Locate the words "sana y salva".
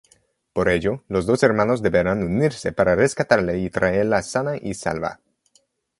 4.23-5.19